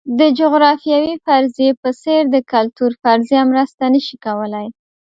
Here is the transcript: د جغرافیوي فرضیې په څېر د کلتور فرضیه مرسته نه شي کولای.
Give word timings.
د 0.19 0.21
جغرافیوي 0.39 1.13
فرضیې 1.25 1.71
په 1.81 1.89
څېر 2.01 2.21
د 2.29 2.35
کلتور 2.51 2.91
فرضیه 3.03 3.41
مرسته 3.51 3.83
نه 3.93 3.99
شي 4.05 4.17
کولای. 4.25 4.67